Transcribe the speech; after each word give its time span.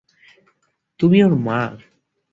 তুমি 0.99 1.17
ওর 1.23 1.33
মা। 1.37 1.59